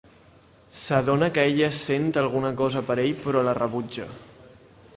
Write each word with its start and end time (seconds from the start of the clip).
S'adona 0.77 1.27
que 1.35 1.43
ella 1.49 1.69
sent 1.79 2.09
alguna 2.21 2.51
cosa 2.63 2.83
per 2.89 2.95
ell 3.05 3.15
però 3.27 3.47
la 3.49 3.57
rebutja. 3.59 4.09